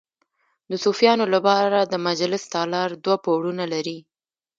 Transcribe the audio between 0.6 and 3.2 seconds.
د صوفیانو لپاره د مجلس تالار دوه